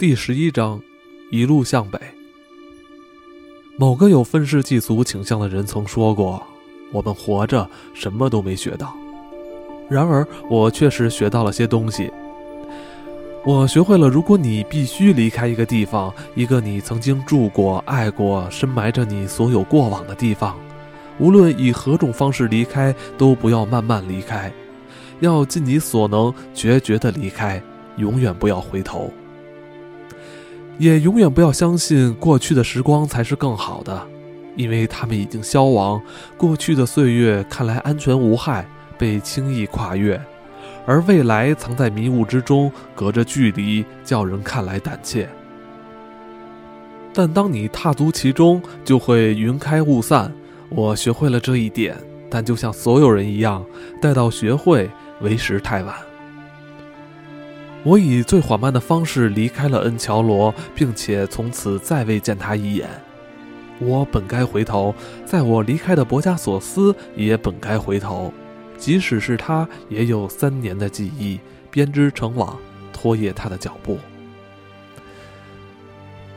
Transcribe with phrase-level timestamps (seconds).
[0.00, 0.80] 第十一章，
[1.30, 2.00] 一路向北。
[3.76, 6.42] 某个有愤世嫉俗倾向的人曾说过
[6.90, 8.96] ：“我们活着什么都没学到。”
[9.90, 12.10] 然而，我确实学到了些东西。
[13.44, 20.58] 我学会了，如果你必须离开一个地方，一个你曾经住过、爱过、深埋着你所有过往的地方，
[21.18, 24.50] 无论以何种方式离开，都不要慢慢离开，
[25.20, 27.62] 要尽你所能，决绝地离开，
[27.98, 29.12] 永远不要回头。
[30.80, 34.02] 也永远不要相信过去的时光才是更好的，
[34.56, 36.00] 因为他们已经消亡。
[36.38, 38.66] 过去的岁月看来安全无害，
[38.96, 40.18] 被轻易跨越；
[40.86, 45.28] 而未来藏在迷雾之中，隔着距离，叫人看来胆怯。
[47.12, 50.32] 但当你踏足其中，就会云开雾散。
[50.70, 51.94] 我学会了这一点，
[52.30, 53.62] 但就像所有人一样，
[54.00, 54.88] 待到学会，
[55.20, 55.94] 为时太晚。
[57.82, 62.88] 我以最缓慢的方式离开了恩乔罗，并且从此再未见他一眼。
[63.78, 68.32] 我本该回头，在我离开的博加索斯也本该回头，
[68.76, 72.58] 即使是他也有三年的记忆编织成网，
[72.92, 73.98] 拖曳他的脚步。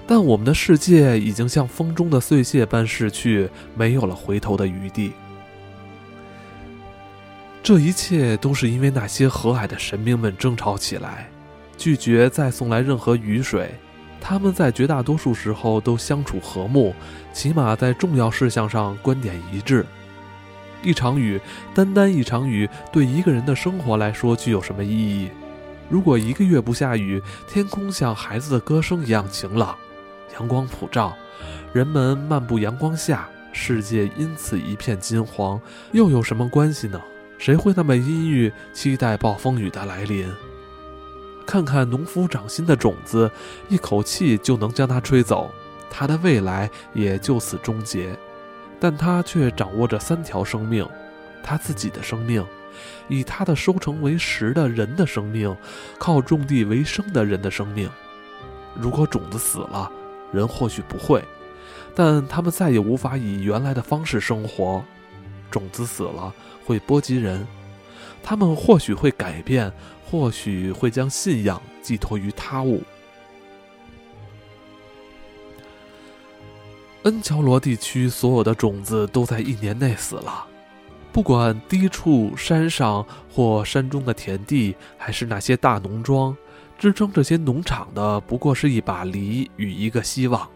[0.07, 5.11] 但我们的世界已经像风中的碎屑般逝去，没有了回头的余地。
[7.61, 11.29] 这一切都是因为那些和蔼的神明们争吵起来。
[11.83, 13.69] 拒绝再送来任何雨水，
[14.21, 16.95] 他们在绝大多数时候都相处和睦，
[17.33, 19.85] 起码在重要事项上观点一致。
[20.81, 21.41] 一场雨，
[21.75, 25.29] 单单一场雨，对一个人的生活来说具有什么意义？
[25.89, 29.75] 如果一个月不下雨，天空像孩子的歌声一样晴朗，
[30.35, 31.13] 阳光普照，
[31.73, 35.59] 人们漫步阳光下，世界因此一片金黄，
[35.91, 37.01] 又有什么关系呢？
[37.37, 40.25] 谁会那么阴郁，期待暴风雨的来临？
[41.45, 43.29] 看看农夫掌心的种子，
[43.69, 45.49] 一口气就能将它吹走，
[45.89, 48.17] 他的未来也就此终结。
[48.79, 50.85] 但他却掌握着三条生命：
[51.41, 52.45] 他自己的生命，
[53.07, 55.55] 以他的收成为食的人的生命，
[55.97, 57.89] 靠种地为生的人的生命。
[58.75, 59.89] 如果种子死了，
[60.33, 61.23] 人或许不会，
[61.95, 64.83] 但他们再也无法以原来的方式生活。
[65.49, 66.33] 种子死了
[66.65, 67.47] 会波及人，
[68.21, 69.71] 他们或许会改变。
[70.13, 72.83] 或许会将信仰寄托于他物。
[77.01, 80.45] 恩乔罗地区所有的种子都在一年内死了，
[81.11, 83.03] 不管低处山上
[83.33, 86.37] 或山中的田地，还是那些大农庄，
[86.77, 90.47] 支撑这些农场的不过是一把犁与一个希望。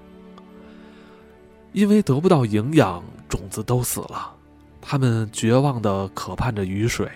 [1.74, 4.36] 因为得不到营养，种子都死了，
[4.80, 7.10] 他们绝望的渴盼着雨水。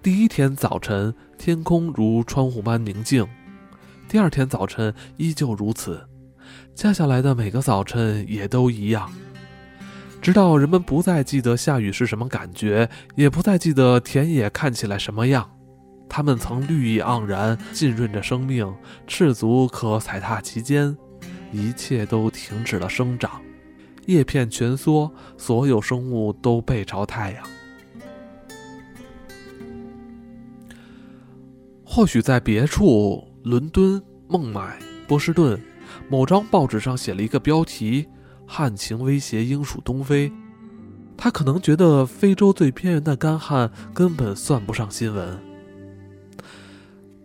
[0.00, 3.24] 第一天早晨，天空如窗户般宁静；
[4.08, 6.08] 第二天早晨依旧如此，
[6.72, 9.12] 接下来的每个早晨也都一样，
[10.22, 15.50] 直到人们不再记得下雨是什么感觉，也不再记得田野看起来什么样。
[16.08, 18.72] 它们曾绿意盎然，浸润着生命，
[19.08, 20.96] 赤足可踩踏其间，
[21.50, 23.42] 一切都停止了生长，
[24.06, 27.44] 叶片蜷缩，所有生物都背朝太阳。
[31.90, 34.78] 或许在别处，伦敦、孟买、
[35.08, 35.58] 波士顿，
[36.10, 38.06] 某张报纸上写了一个标题
[38.46, 40.30] ：“旱情威胁英属东非。”
[41.16, 45.47] 他可能觉得非洲最偏远的干旱根本算不上新闻。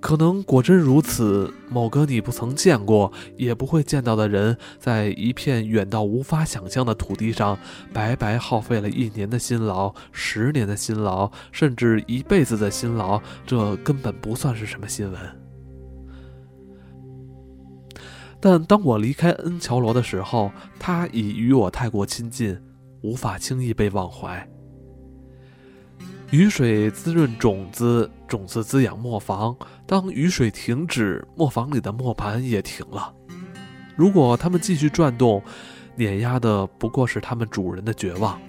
[0.03, 7.57] 可能果真如此，某个你不曾见过也不会见到的人，在一片远到无法想象的土地上，
[7.93, 15.17] 白白耗费了一年的辛劳、十年的辛劳，甚至一辈子的辛劳，这根本不算是什么新闻。
[18.41, 22.59] 但当我离开恩乔罗的时候，他已与我太过亲近，
[22.99, 24.45] 无法轻易被忘怀。
[26.31, 29.55] 雨水滋润种子，种子滋养磨坊。
[29.85, 33.13] 当雨水停止，磨坊里的磨盘也停了。
[33.95, 35.39] 如果他们继续转动，
[35.95, 38.41] 碾压的不过是他们主人的绝望。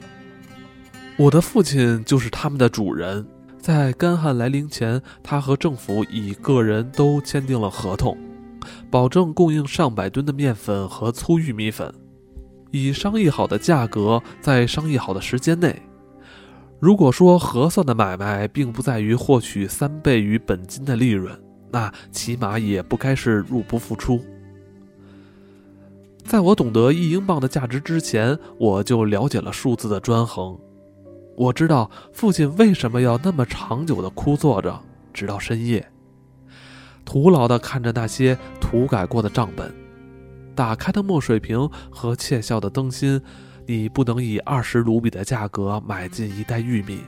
[1.19, 3.27] 我的父亲就是他们的主人。
[3.59, 8.17] 在干旱来临前，他和政府以个人都签订了合同，
[8.91, 11.95] 保证供应上百吨的面粉和粗玉米粉，
[12.71, 15.83] 以商议好的价格，在商议好的时间内。
[16.85, 21.35] 如果说合算的买卖并不在于获取三倍于本金的利润，
[21.71, 24.21] 那起码也不该是入不敷出。
[26.23, 30.59] 在我懂得一英镑的价值之前，我就了解了数字的专横。
[31.39, 34.79] 我知道父亲为什么要那么长久地枯坐着，
[35.11, 35.91] 直到深夜。
[37.03, 39.75] 徒劳地看着那些涂改过的账本，
[40.55, 43.23] 打开的墨水瓶和窃笑的灯芯。
[43.67, 47.01] 你不能以二十卢比的价格买进一袋玉米，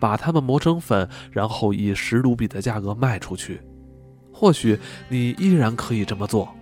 [0.00, 3.60] 把它们磨成粉，然后以十卢比的价格卖出去。
[4.32, 4.78] 或许
[5.08, 6.52] 你依然可以这么做，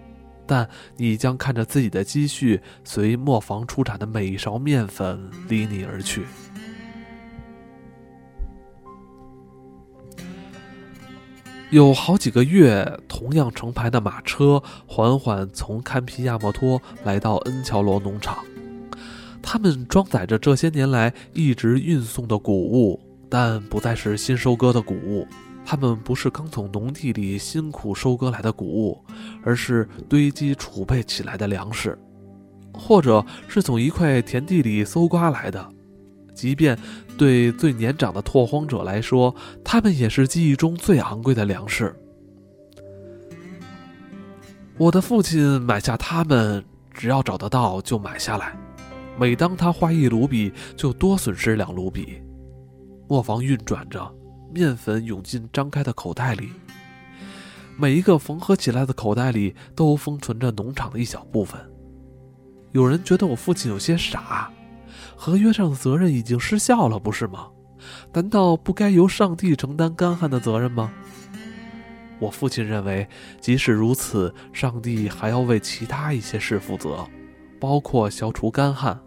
[0.46, 6.24] 但你将看着自己的积蓄随磨坊出产的每一勺面粉离你而去。
[11.70, 18.44] 有好几个月，同样成排的马车缓缓从堪皮亚莫托来到恩乔罗农场。
[19.44, 22.98] 他们装载着这些年来一直运送的谷物，
[23.28, 25.26] 但不再是新收割的谷物。
[25.66, 29.02] 他们不是刚从农地里辛苦收割来的谷物，
[29.42, 31.98] 而是堆积储备起来的粮食，
[32.72, 35.66] 或者是从一块田地里搜刮来的。
[36.34, 36.76] 即便
[37.16, 41.94] 对最年长的拓荒者来说，他们也是记忆中最昂贵的粮食。
[44.76, 48.54] 我的父亲买下它们，只要找得到就买下来。
[49.18, 52.22] 每当他花一卢比，就多损失两卢比。
[53.08, 54.12] 磨坊运转着，
[54.52, 56.50] 面粉涌进张开的口袋里。
[57.76, 61.60] 每一个缝合起来的口袋里都封存着农场的一小部分。
[62.72, 64.50] 有人觉得我父亲有些傻，
[65.16, 67.48] 合约上的责任已经失效了，不是吗？
[68.12, 70.92] 难道不该由上帝承担干旱的责任吗？
[72.20, 73.06] 我父亲认为，
[73.40, 77.06] 即使如此，上帝还要为其他一些事负责。
[77.64, 79.00] 包括消除干旱，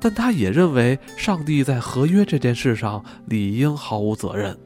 [0.00, 4.58] 但他也认为上帝在合约这件事上理应毫无责任。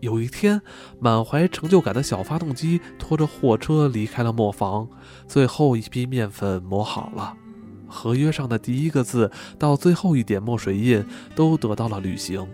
[0.00, 0.60] 有一天，
[0.98, 4.88] 满怀成就感的小发动机拖着货车离开了磨坊，
[5.28, 7.36] 最后一批面粉磨好了，
[7.86, 11.06] 合约上的第一个字到最后一点墨水印
[11.36, 12.44] 都得到了履行。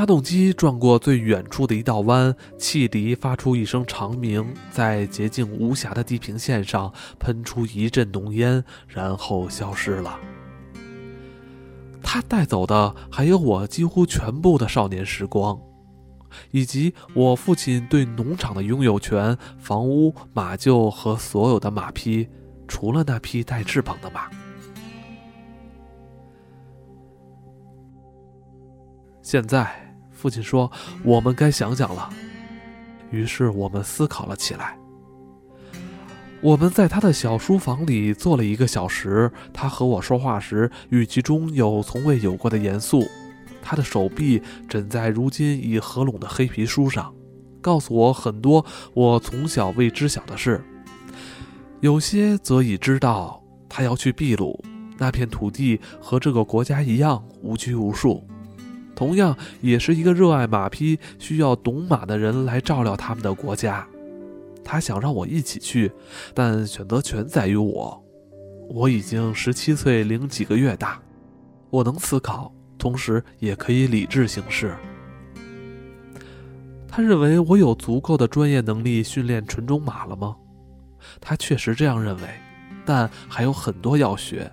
[0.00, 10.18] 发动机转过最远处的一道弯，汽笛发出一声长鸣，在洁净无瑕的地平线上喷出一阵浓烟，然后消失了。
[12.02, 15.60] 他带走的还有我几乎全部的少年时光，
[16.50, 22.26] 以及我父亲对农场的拥有权、房屋、马厩和所有的马匹，
[22.66, 24.30] 除了那匹带翅膀的马。
[29.22, 29.89] 现在，
[30.20, 30.70] 父亲说
[31.02, 32.10] ：“我们该想想了。”
[33.10, 34.76] 于是我们思考了起来。
[36.42, 39.32] 我们在他的小书房里坐了一个小时。
[39.52, 43.06] 他和我说话时，语气中有从未有过的严肃。
[43.62, 47.14] 他的手臂枕在如今已合拢的黑皮书上，
[47.62, 50.62] 告诉我很多我从小未知晓的事。
[51.80, 54.62] 有些则已知道，他要去秘鲁，
[54.98, 58.22] 那片土地和这个国家一样无拘无束。
[58.94, 63.86] 同样也是一个热爱马匹、需要懂马的人来照料他们的国家。
[64.62, 65.90] 他想让我一起去，
[66.34, 68.04] 但选择权在于我。
[68.68, 71.00] 我已经十七岁零几个月大，
[71.70, 74.76] 我能思考，同时也可以理智行事。
[76.86, 80.36] 他认为我有足够的专业能力训练纯种马了吗？
[81.20, 82.22] 他确实这样认为，
[82.84, 84.50] 但还有很多要学。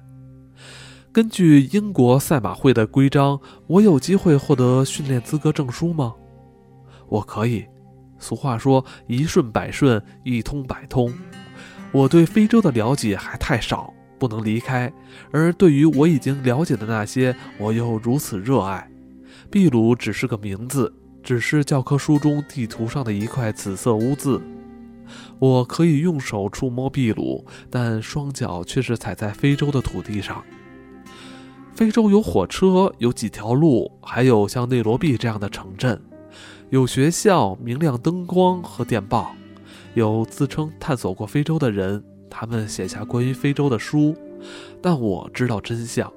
[1.18, 6.14] 根据英国赛马会的规章，我有机会获得训练资格证书吗？
[7.08, 7.66] 我可以。
[8.20, 11.12] 俗话说“一顺百顺，一通百通”。
[11.92, 14.94] 我对非洲的了解还太少，不能离开。
[15.32, 18.88] 而对于我已经了解的那些，我又如此热爱。
[19.52, 20.94] 秘鲁只是个名字，
[21.24, 24.40] 只是教科书中地图上的一块紫色污渍。
[25.40, 30.44] 我可以用手触摸秘鲁，但双脚却是踩在非洲的土地上。
[31.78, 36.02] 非洲有火车，有几条路，还有像内罗毕这样的城镇，
[36.72, 39.36] 有学校、明亮灯光和电报，
[39.94, 44.16] 有自称探索过非洲的人，他们写下关于非洲的书。
[44.82, 46.12] 但我知道真相，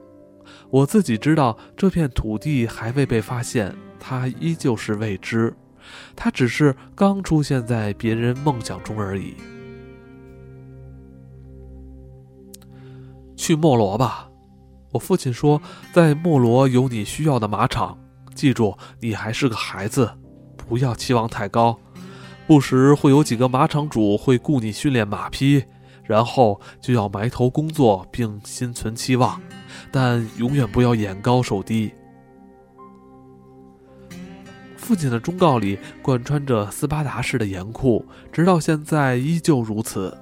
[0.71, 5.52] 我自己知道这片土地还未被发现，它依旧是未知，
[6.17, 9.35] 它只是刚出现在别人梦想中而已。
[13.37, 14.30] 去莫罗吧。
[14.92, 15.61] 我父亲说，
[15.92, 17.99] 在莫罗有你需要的马场。
[18.35, 20.11] 记住，你还是个孩子，
[20.56, 21.78] 不要期望太高。
[22.47, 25.62] 不时会有几个马场主会雇你训练马匹，
[26.02, 29.40] 然后就要埋头工作并心存期望，
[29.92, 31.92] 但永远不要眼高手低。
[34.76, 40.16] 父亲的忠告里贯穿着斯巴达式的严酷，直到现在依旧如此。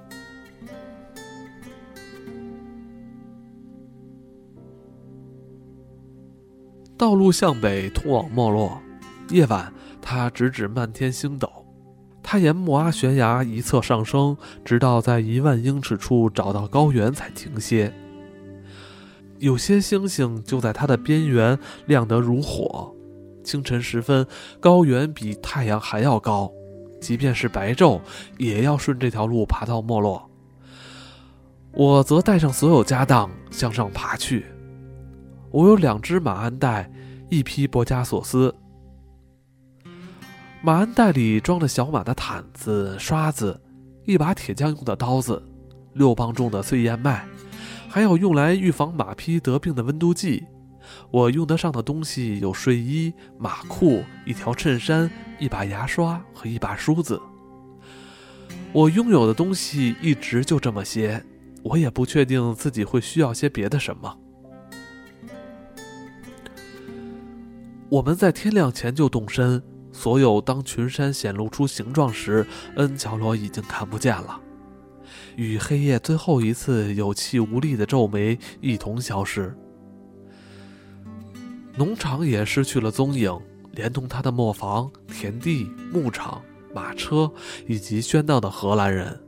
[6.98, 8.82] 道路向北通往没落。
[9.30, 11.48] 夜晚，他直指漫天星斗。
[12.22, 17.94] 他沿木阿悬崖一侧上升，直到在一万英尺处找到高原才停歇。
[19.38, 22.92] 有些星星就在它的边缘亮得如火。
[23.44, 24.26] 清晨时分，
[24.58, 26.52] 高原比太阳还要高，
[27.00, 28.00] 即便是白昼，
[28.36, 30.28] 也要顺这条路爬到没落。
[31.72, 34.44] 我则带上所有家当向上爬去。
[35.50, 36.90] 我有两只马鞍袋，
[37.30, 38.54] 一匹博加索斯。
[40.60, 43.60] 马鞍袋里装着小马的毯子、刷子，
[44.04, 45.42] 一把铁匠用的刀子，
[45.94, 47.26] 六磅重的碎燕麦，
[47.88, 50.44] 还有用来预防马匹得病的温度计。
[51.10, 57.20] 我用得上的东西有睡衣、马裤、一条衬衫、一把牙刷和一把梳子。
[58.72, 61.22] 我拥有的东西一直就这么些，
[61.62, 64.18] 我也不确定自己会需要些别的什么。
[67.90, 69.62] 我们在天亮前就动身。
[69.90, 74.38] 所有当群山显露出形状时，恩乔罗已经看不见了，
[75.34, 79.56] 与黑夜最后一次有气无力的皱眉一同消失。
[81.74, 83.36] 农场也失去了踪影，
[83.72, 86.42] 连同他的磨坊、田地、牧场、
[86.74, 87.32] 马车
[87.66, 89.18] 以及喧闹的荷兰人，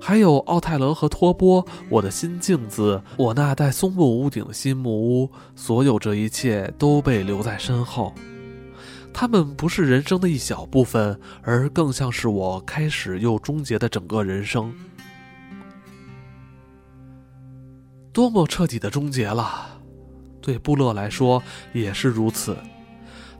[0.00, 8.12] 还有奥泰伦和托波，我的新镜子，我那带松木屋顶的新木屋，所有这一切都被留在身后。
[9.12, 14.74] 他们不是人生的一小部分，而更像是我开始又终结的整个人生。
[18.12, 19.68] 多么彻底的终结了！
[20.40, 22.56] 对布勒来说也是如此。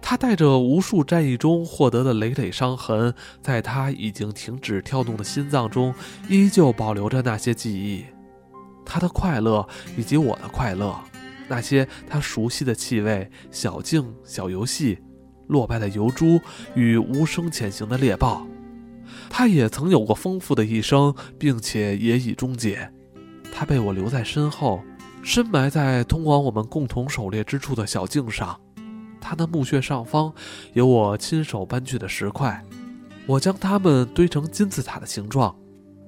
[0.03, 5.95] 他带着无数战役中获得的累累伤痕，在他已经停止跳动的心脏中，
[6.29, 8.05] 依旧保留着那些记忆。
[8.85, 9.67] 他的快乐
[9.97, 11.01] 以及我的快乐，
[11.49, 14.99] 那些他熟悉的气味、小径、小游戏。
[15.49, 16.41] 落败的油猪
[16.75, 18.47] 与无声潜行的猎豹，
[19.29, 22.91] 他也曾有过丰富的一生，并且也已终结。
[23.53, 24.83] 他被我留在身后，
[25.23, 28.59] 深埋在通往我们共同狩猎之处的小径上。
[29.23, 30.35] 他的墓穴上方
[30.73, 32.63] 有我亲手搬去的石块，
[33.27, 35.57] 我将它们堆成金字塔的形状，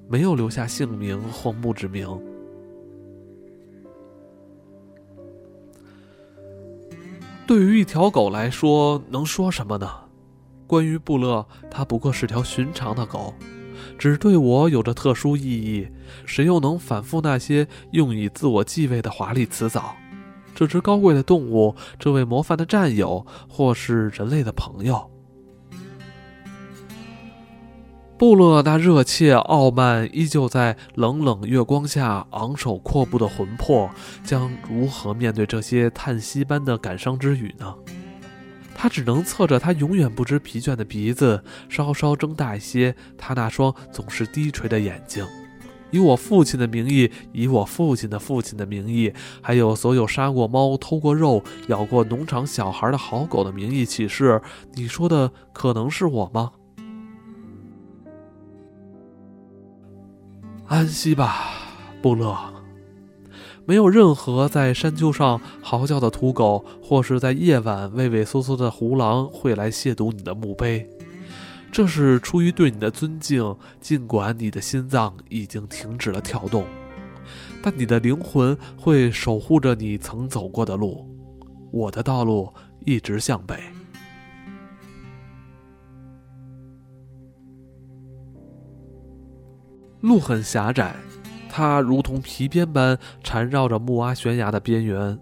[0.09, 2.07] 没有留下姓名或墓志铭。
[7.47, 9.89] 对于一条狗来说，能说什么呢？
[10.67, 13.35] 关于布勒，它不过是条寻常的狗，
[13.99, 15.87] 只对我有着特殊意义。
[16.25, 19.95] 谁又能反复那些用以自我继位的华丽辞藻？
[20.55, 25.11] 这只高贵的动物，这位模范的战友，或是人类的朋友？
[28.17, 33.91] 布勒那热切、傲慢，依旧在冷冷月光下昂首阔步的魂魄，
[34.23, 37.75] 将如何面对这些叹息般的感伤之语呢？
[38.73, 45.27] 他只能侧着他永远不知疲倦的鼻子，稍稍睁大一些他那双总是低垂的眼睛，
[45.95, 54.43] 以我父亲的名义，以我父亲的父亲的名义，还有所有杀过猫、偷过肉、咬过农场小孩的好狗的名义起誓：
[54.75, 56.51] 你说的可能是我吗？
[60.67, 61.53] 安息吧，
[62.03, 62.37] 布勒。
[63.65, 70.91] 没有任何在山丘上嚎叫的土狗，或是在夜晚畏畏缩缩的胡狼会来亵渎你的墓碑。
[71.75, 76.65] 这是出于对你的尊敬，尽管你的心脏已经停止了跳动，
[77.61, 81.05] 但你的灵魂会守护着你曾走过的路。
[81.73, 82.49] 我的道路
[82.87, 83.59] 一直向北。
[90.01, 90.95] 路很狭窄，
[91.51, 95.19] 它如同皮鞭般缠绕着木阿悬崖的边缘。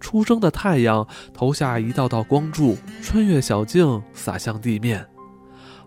[0.00, 5.06] 初升的太阳投下一道道光柱，穿越小径洒向地面，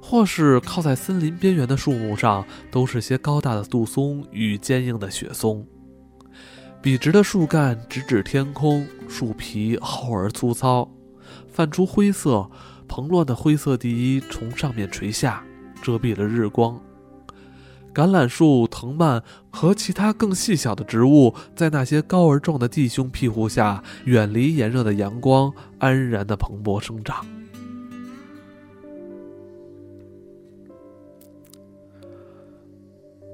[0.07, 5.65] 或是靠在森林边缘的树木上，都是些高大的杜松与坚硬的雪松。
[6.79, 10.87] 笔直的树干直指天空，树皮厚而粗糙，
[11.51, 12.47] 泛出灰色。
[12.87, 15.43] 蓬乱的灰色地衣从上面垂下，
[15.81, 16.79] 遮蔽了日光。
[17.91, 27.25] 橄榄树、藤蔓和其他更细小的植物，在那些高而壮的弟兄庇护下，远离炎热的阳光，安然的蓬勃生长。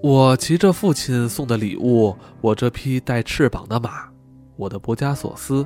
[0.03, 4.10] 我骑着父亲送的礼物，我这匹带翅膀的马，
[4.55, 5.63] 我的博加索斯，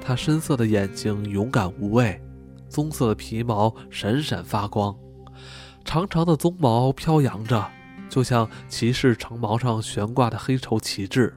[0.00, 2.18] 它深色的眼睛勇敢无畏，
[2.70, 4.96] 棕色的皮毛闪闪发光，
[5.84, 7.62] 长长的鬃毛飘扬着。
[8.08, 11.34] 就像骑士长矛上悬挂的黑绸旗帜。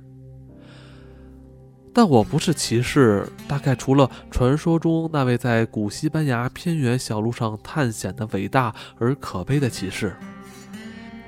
[1.93, 10.15] 但我不是骑士，大概除了传说中那位在古西班牙偏远小路上探险的伟大而可悲的骑士，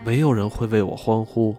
[0.05, 1.55] 没有人会为我欢呼。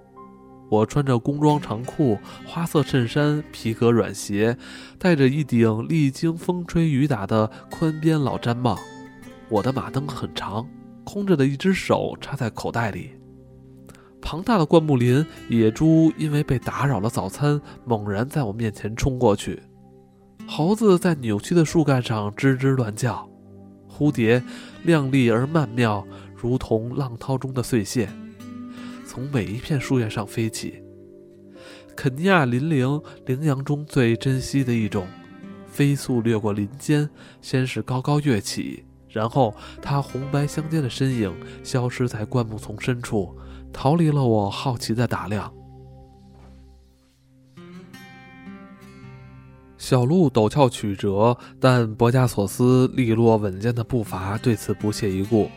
[0.68, 2.16] 我穿着工装长裤、
[2.46, 4.56] 花色衬衫、皮革软鞋，
[4.98, 8.78] 戴着一顶历经风吹雨打的宽边老毡帽。
[9.48, 10.64] 我的马灯很长，
[11.02, 13.10] 空着的一只手插在口袋里。
[14.22, 19.60] 庞大的灌木林，野猪因为被打扰了早餐，猛然在我面前冲过去。
[20.46, 23.28] 猴子在扭曲的树干上吱吱乱叫，
[23.88, 24.40] 蝴蝶
[24.84, 26.06] 亮丽而曼妙，
[26.36, 28.08] 如同浪涛中的碎屑，
[29.10, 30.80] 从每一片树叶上飞起。
[31.96, 35.04] 肯尼亚林羚，羚羊中最珍惜的一种，
[35.66, 37.10] 飞速掠过林间，
[37.42, 39.52] 先是高高跃起，然后
[39.82, 43.36] 它红白相间的身影消失在灌木丛深处。
[43.72, 45.52] 逃离了我好奇的打量。
[49.76, 55.50] 小路陡峭曲折，但博加索斯利落稳健的步伐对此不屑一顾。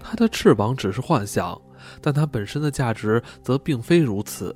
[0.00, 1.60] 它的翅膀只是幻想，
[2.00, 4.54] 但它本身的价值则并非如此。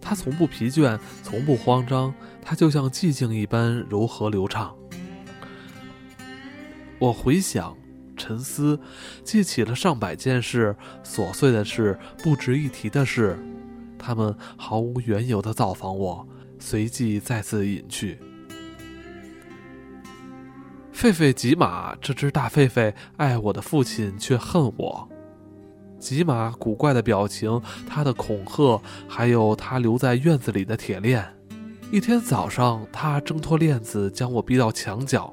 [0.00, 4.74] 它从不疲倦，从不慌张，它就像寂静一般柔和流畅。
[6.98, 7.76] 我回想。
[8.16, 8.78] 沉思，
[9.24, 13.34] 记起了上百件事，琐碎的事，不值一提的事，
[13.98, 18.20] 他们毫无缘由的造访我，随即再次隐去。
[20.92, 25.08] 狒狒吉马，这只大狒狒爱我的父亲却恨我。
[26.00, 31.24] 吉马古怪的表情，他的恐吓，还有他留在院子里的铁链。
[31.92, 35.32] 一天早上，他挣脱链子，将我逼到墙角，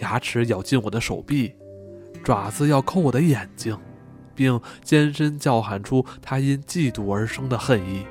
[0.00, 1.54] 牙齿咬进我的手臂。
[2.24, 3.78] 爪子要抠我的眼睛，
[4.34, 8.04] 并尖声叫喊出他因嫉妒而生的恨意，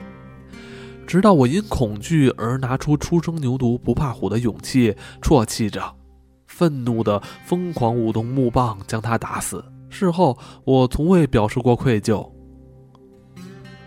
[1.06, 5.96] 直到我因恐惧而拿出初生牛犊不怕虎的勇气，啜泣着，
[6.48, 9.64] 愤怒地疯狂舞动木棒将他打死。
[9.90, 12.32] 事后，我从未表示过愧疚。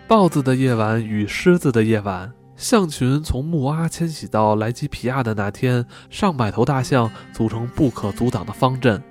[0.08, 9.02] 豹子的夜晚与狮子的夜晚，象群从木阿迁徙到莱基皮亚的那天，上百头大象组成不可阻挡的方阵。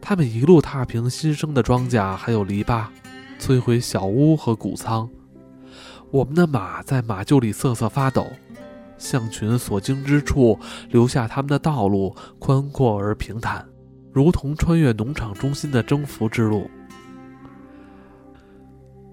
[0.00, 2.86] 他们一路踏平新生的庄稼，还有篱笆，
[3.38, 5.08] 摧毁小屋和谷仓。
[6.10, 8.26] 我们的马在马厩里瑟瑟发抖，
[8.96, 10.58] 象群所经之处
[10.90, 13.66] 留下他们的道路，宽阔而平坦，
[14.14, 16.70] 如同穿越农场中心的征服之路。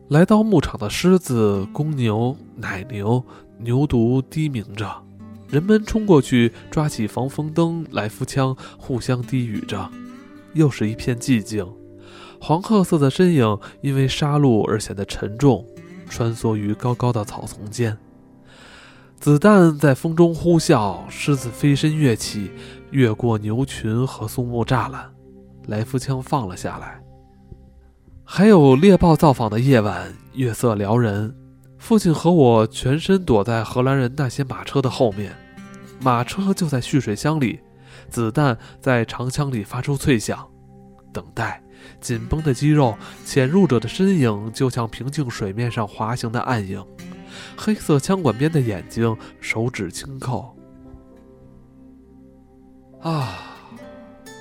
[0.10, 3.26] 来到牧场的狮子、公牛、奶牛、
[3.58, 5.04] 牛犊低鸣着，
[5.50, 9.90] 人们冲过去抓起防风灯、来福枪，互相低语着。
[10.54, 11.66] 又是一片寂静，
[12.40, 15.66] 黄褐色的身影因为杀戮而显得沉重，
[16.10, 17.98] 穿梭于高高的草丛间。
[19.22, 22.50] 子弹在风中呼啸，狮子飞身跃起，
[22.90, 25.08] 越过牛群和松木栅栏，
[25.68, 27.00] 来福枪放了下来。
[28.24, 31.36] 还有猎豹造访的夜晚，月色撩人。
[31.78, 35.32] 父亲和我全身躲在荷兰人那些马车的后面，
[36.02, 37.60] 马车就在蓄水箱里。
[38.10, 40.48] 子弹在长枪里发出脆响，
[41.14, 41.62] 等待，
[42.00, 46.84] 紧绷的肌肉，潜入者的身影就像平静水面上滑行的暗影，
[47.58, 50.56] 黑色枪管边的眼睛，手指轻扣。
[53.02, 53.40] 啊，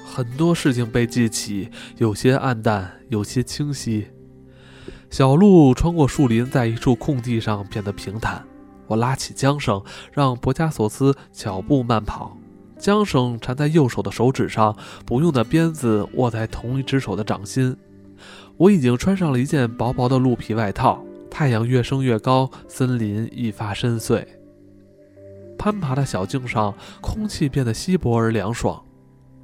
[0.07, 4.09] 很多事情被记起，有些暗淡，有些清晰。
[5.09, 8.45] 小路穿过树林，在一处空地上变得平坦。
[8.87, 9.83] 我拉起缰绳，
[10.13, 12.37] 让博加索斯脚步慢跑。
[12.79, 17.77] 缰绳缠在右手的手指上，不用的鞭子握在同一只手的掌心。
[18.57, 21.03] 我已经穿上了一件薄薄的鹿皮外套。
[21.31, 24.27] 太阳越升越高，森林愈发深邃。
[25.57, 28.83] 攀爬的小径上，空气变得稀薄而凉爽，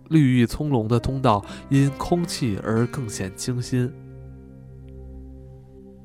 [0.08, 3.90] 绿意葱茏的通道因空气而更显清新。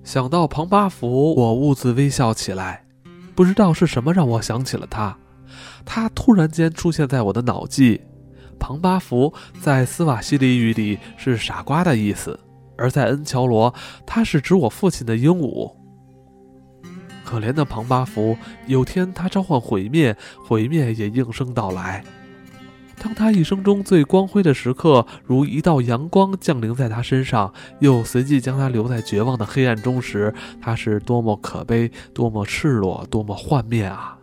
[0.04, 2.86] 想到庞巴福，我兀自微笑起来。
[3.34, 5.18] 不知道是什么让我想起了他。
[5.86, 8.02] 他突然间出现在我的脑际。
[8.60, 12.40] 庞巴福在斯瓦西里语里是傻瓜的意思，
[12.78, 13.74] 而在恩乔罗，
[14.06, 15.74] 他是指我父亲的鹦鹉。
[17.24, 22.04] 可怜的庞巴福，有天他召唤毁灭，毁灭也应声到来。
[23.02, 34.20] 当他一生中最光辉的时刻如一道阳光降临在他身上，又随即将他留在绝望的黑暗中时，他是多么可悲，多么赤裸，多么幻灭啊！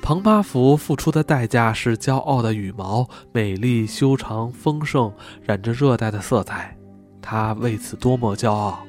[0.00, 6.74] 庞巴福付出的代价是骄傲的羽毛，美丽、修长、丰盛，染着热带的色彩。
[7.20, 8.86] 他为此多么骄傲！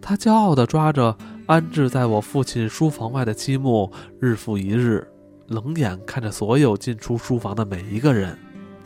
[0.00, 1.14] 他骄傲地抓着
[1.46, 5.06] 安置在我父亲书房外的积木，日复一日，
[5.48, 8.38] 冷眼看着所有进出书房的每一个人，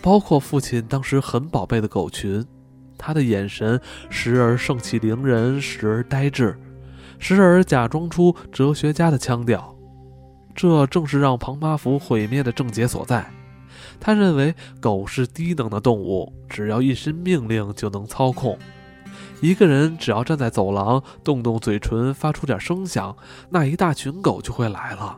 [0.03, 2.45] 包括父亲当时很宝贝的狗群。
[2.99, 3.81] 他的眼神
[4.11, 6.59] 时而盛气凌人，时而呆滞，
[7.21, 9.76] 时而假装出哲学家的腔调。
[10.57, 13.31] 这正是让庞巴福毁灭的症结所在。
[14.01, 18.59] 他认为狗是低能的动物，只要一声命令就能操控。
[19.41, 23.15] 一个人只要站在走廊，动动嘴唇，发出点声响，
[23.51, 25.17] 那一大群狗就会来了。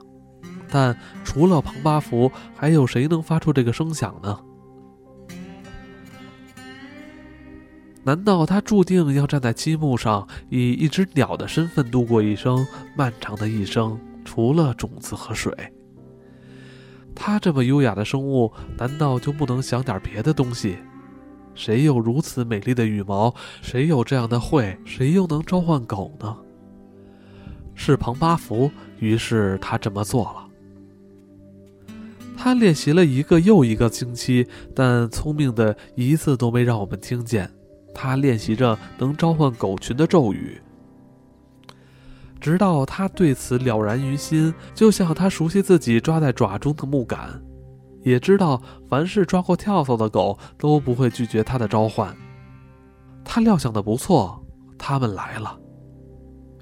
[0.68, 4.38] 但除了庞巴福，还有谁能发出这个声响呢？
[8.05, 13.98] 难道他注定要站在积木上，以一只鸟的身份度过一生漫长的一生？
[14.29, 15.51] 除了种子和水，
[17.14, 20.77] 他这么优雅的生物，难道就不能想点别的东西？
[21.55, 23.35] 谁有如此美丽的羽毛？
[23.62, 24.77] 谁有这样的喙？
[24.85, 26.37] 谁又能召唤狗呢？
[27.75, 30.47] 是庞巴福，于是他这么做了。
[32.37, 37.51] 他练习了一个又一个星期，但聪明的一次都没让我们听见。
[37.95, 40.61] 他练习着能召唤狗群的咒语。
[42.40, 47.42] 直到他对此了然于心，就像他熟悉自己抓在爪中的木杆，
[48.03, 52.16] 也知道凡是抓过跳蚤的狗都不会拒绝他的召唤。
[53.24, 54.42] 他料想的不错，
[54.79, 55.59] 他们来了。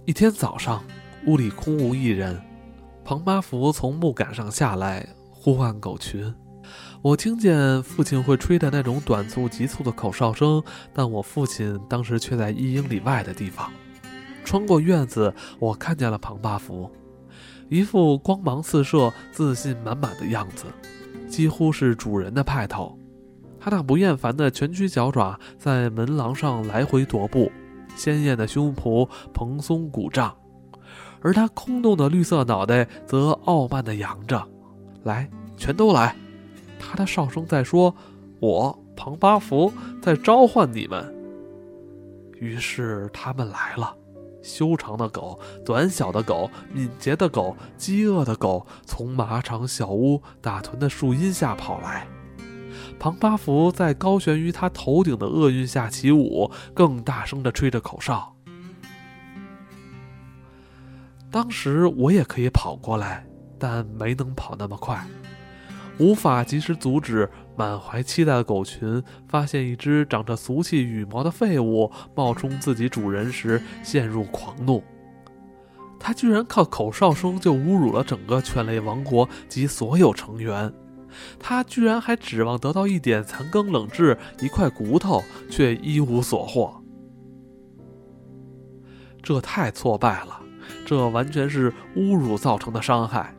[0.05, 0.83] 一天早上，
[1.27, 2.41] 屋里空无一人，
[3.05, 6.35] 庞巴福从木杆上下来，呼唤狗群。
[7.03, 10.61] 我听见父亲会吹的那种短促急促的口哨声，
[10.93, 13.71] 但我父亲当时却在一英里外的地方。
[14.47, 16.89] 穿过院子，我看见了庞巴福，
[17.69, 20.67] 一副光芒四射、自信满满的样子，
[21.29, 22.97] 几乎是主人的派头。
[23.59, 27.51] 他那不厌烦的蜷曲脚爪在门廊上来回踱步，
[27.97, 30.33] 鲜艳的胸脯蓬松鼓胀，
[31.21, 34.41] 而他空洞的绿色脑袋则傲慢地扬着。
[35.03, 36.15] 来，全都来！
[36.79, 37.93] 他的哨声在说
[38.39, 41.13] ：“我庞巴福在召唤你们。”
[42.39, 43.97] 于是他们来了。
[44.47, 52.07] 修长的狗，短小的狗，敏捷的狗，饥饿的狗，从马场小屋打屯的树荫下跑来。
[52.99, 58.35] 庞巴福在高悬于他头顶的厄运下起舞，更大声地吹着口哨。
[61.31, 63.27] 当时我也可以跑过来，
[63.59, 65.05] 但没能跑那么快。
[65.99, 74.83] 无法及时阻止满怀期待的狗群发现一只长着俗气羽毛的废物冒充自己主人时陷入狂怒。
[75.99, 80.73] 他居然靠口哨声就侮辱了整个犬类王国及所有成员，
[81.39, 86.83] 他居然还指望得到一点残羹冷炙一块骨头，却一无所获。
[89.23, 90.41] 这太挫败了，
[90.85, 93.35] 这完全是侮辱造成的伤害。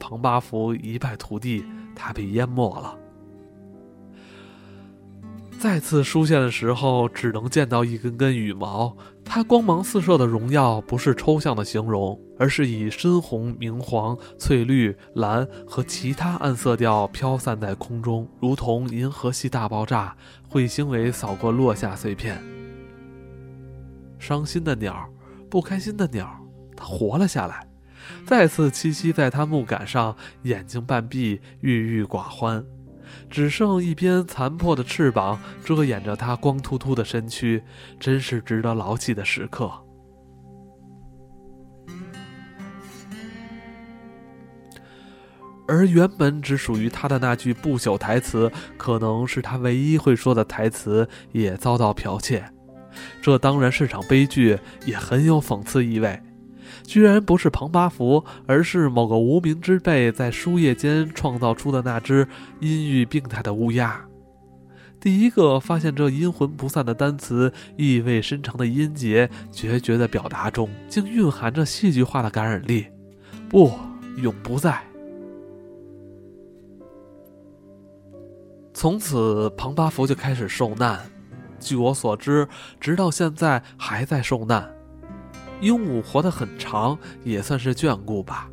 [0.00, 2.98] 庞巴福一败涂地，他被淹没了。
[5.62, 8.96] 再次出现的时候，只能见到一根根羽毛。
[9.24, 20.16] 它光芒四射的荣耀，不是抽象的形容，而是以深红、明黄、翠绿、蓝和其他暗色调飘散在空中，如同银河系大爆炸，
[20.50, 22.42] 彗星尾扫过落下碎片。
[24.18, 25.08] 伤心的鸟，
[25.48, 26.28] 不开心的鸟，
[26.76, 27.64] 它活了下来。
[28.26, 32.64] 再次栖息在它木杆上，眼睛半闭，郁郁寡欢，
[33.30, 37.62] 只剩一边残破的翅膀遮掩着他光秃秃的身躯，
[37.98, 39.70] 真是值得牢记的时刻。
[45.68, 52.44] 而原本只属于他的那句不朽台词，可能是他唯一会说的台词，也遭到剽窃。
[53.22, 56.20] 这当然是场悲剧，也很有讽刺意味。
[56.84, 62.26] 居然不是庞巴福，而是某个无名之辈在书页间创造出的那只
[62.60, 64.04] 阴郁病态的乌鸦。
[65.00, 72.86] 第一个发现这阴魂不散的单词意味深长的音节，决绝的表达中竟蕴含着戏剧化的感染力。
[73.48, 73.72] 不，
[74.18, 74.80] 永不在。
[78.72, 81.00] 从此，庞巴福就开始受难。
[81.58, 82.48] 据我所知，
[82.80, 84.72] 直到现在还在受难。
[85.62, 88.50] 鹦鹉活得很长，也算是眷顾吧。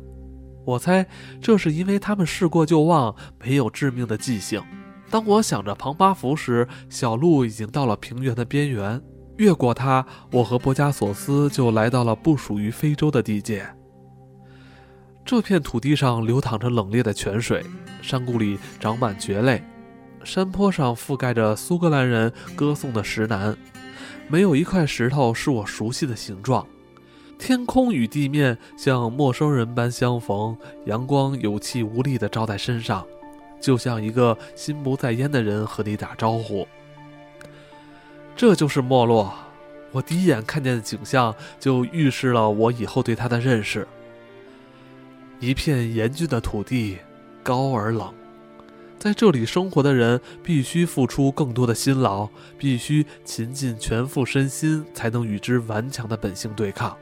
[0.64, 1.06] 我猜
[1.40, 4.62] 这是因为他们试过就忘，没有致命的记性。
[5.10, 9.02] 当我想着庞巴福时，小路已经到了平原的边缘。
[9.38, 13.66] 越过它，我和博加索斯就来到了不属于非洲的地界。
[15.24, 17.64] 这片土地上流淌着冷冽的泉水，
[18.00, 19.62] 山谷里长满蕨类，
[20.22, 23.56] 山坡上覆盖着苏格兰人歌颂的石楠，
[24.28, 26.64] 没有一块石头是我熟悉的形状。
[27.40, 33.04] 天空与地面像陌生人般相逢，阳光有气无力地照在身上，
[33.58, 36.68] 就像一个心不在焉的人和你打招呼。
[38.36, 39.32] 这就是没落。
[39.90, 43.88] 我第一眼看见的景象，就预示了我以后对它的认识。
[45.40, 46.98] 一片严峻的土地，
[47.42, 48.12] 高而冷，
[48.98, 56.94] 在这里生活的人必须付出更多的辛劳，必须倾尽全副身心，才能与之顽强的本性对抗。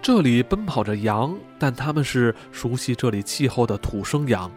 [0.00, 4.50] 这里奔跑着羊，但它们是熟悉这里气候的土生羊。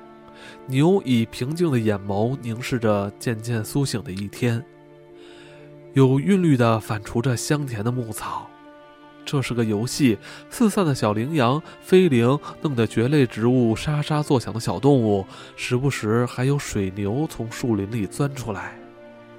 [0.65, 4.63] 牛以平静的眼眸凝视着渐渐苏醒的一天，
[5.93, 8.47] 有韵律地反刍着香甜的牧草。
[9.23, 10.17] 这是个游戏，
[10.49, 15.25] 四散的小羚羊、飞羚，弄得蕨类植物沙沙作响的小动物，
[15.55, 18.73] 时不时还有水牛从树林里钻出来，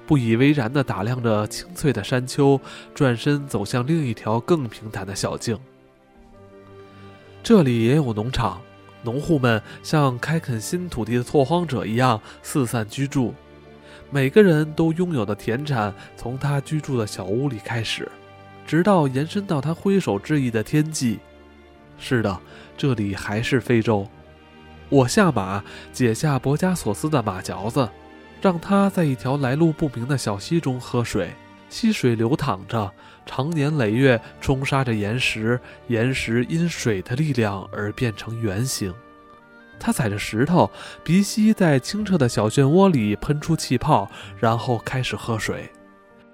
[0.05, 2.59] 不以为然地打量着青翠的山丘，
[2.93, 5.57] 转身走向另一条更平坦的小径。
[7.43, 8.61] 这里也有农场，
[9.01, 13.33] 农户们像开垦新土地的拓荒者一样四散居住，
[14.09, 18.09] 每个人都拥有的田产从他居住的小屋里开始，
[18.65, 21.19] 直到延伸到他挥手致意的天际。
[21.99, 22.39] 是的，
[22.77, 24.07] 这里还是非洲。
[24.87, 27.89] 我下马，解下博加索斯的马嚼子，
[28.41, 31.33] 让他在一条来路不明的小溪中喝水。
[31.73, 32.93] 溪水流淌着，
[33.25, 38.93] 长年累月冲刷着岩石，岩石因水的力量而变成圆形。
[39.79, 40.69] 他踩着石头，
[41.03, 44.07] 鼻息在清澈的小漩涡里喷出气泡，
[44.39, 45.67] 然后开始喝水。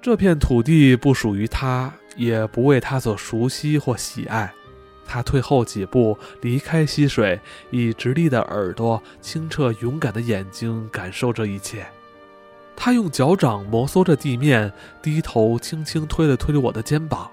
[0.01, 4.53] 这片土地不属于他，也不为他所熟悉或喜爱。
[5.07, 7.39] 他退后几步，离开溪水，
[7.71, 11.87] 以直立的耳朵、清澈勇敢的眼睛感受这一切。
[12.81, 17.29] 他用脚掌摩挲着地面，低头轻轻推了推我的肩膀。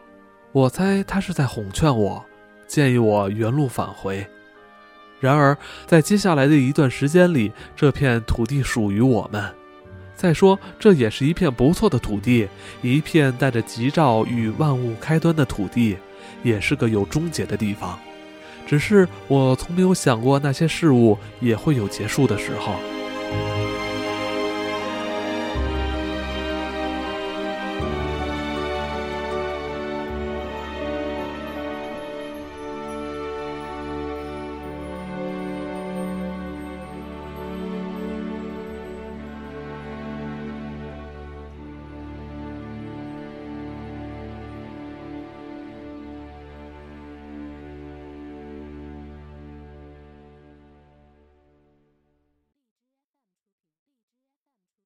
[0.51, 2.23] 我猜他是在哄劝我，
[2.67, 4.27] 建议我原路返回。
[5.21, 5.57] 然而，
[5.87, 9.55] 在接下来的一段时间里，这片土地属于我们。
[10.17, 12.49] 再说，这也是一片不错的土地，
[12.83, 15.97] 一片带着吉兆与万物开端的土地，
[16.43, 17.97] 也是个有终结的地方。
[18.67, 22.75] 只是我从没有想过，那些事物也会有结束的时候。